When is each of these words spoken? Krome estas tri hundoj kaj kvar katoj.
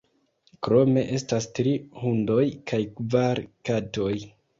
Krome 0.67 1.01
estas 1.17 1.45
tri 1.59 1.73
hundoj 2.05 2.45
kaj 2.73 2.79
kvar 2.95 3.43
katoj. 3.71 4.11